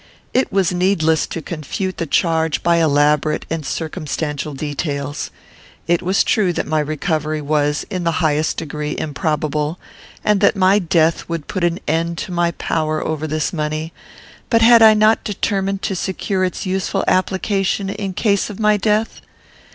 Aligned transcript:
It 0.33 0.51
was 0.51 0.71
needless 0.71 1.27
to 1.27 1.43
confute 1.43 1.97
the 1.97 2.07
charge 2.07 2.63
by 2.63 2.77
elaborate 2.77 3.45
and 3.51 3.63
circumstantial 3.63 4.55
details. 4.55 5.29
It 5.85 6.01
was 6.01 6.23
true 6.23 6.51
that 6.53 6.65
my 6.65 6.79
recovery 6.79 7.39
was, 7.39 7.85
in 7.91 8.03
the 8.03 8.13
highest 8.13 8.57
degree, 8.57 8.95
improbable, 8.97 9.77
and 10.23 10.41
that 10.41 10.55
my 10.55 10.79
death 10.79 11.29
would 11.29 11.45
put 11.47 11.63
an 11.63 11.79
end 11.87 12.17
to 12.17 12.31
my 12.31 12.49
power 12.49 12.99
over 13.05 13.27
this 13.27 13.53
money; 13.53 13.93
but 14.49 14.63
had 14.63 14.81
I 14.81 14.95
not 14.95 15.23
determined 15.23 15.83
to 15.83 15.95
secure 15.95 16.43
its 16.43 16.65
useful 16.65 17.03
application 17.07 17.91
in 17.91 18.13
case 18.13 18.49
of 18.49 18.59
my 18.59 18.77
death? 18.77 19.21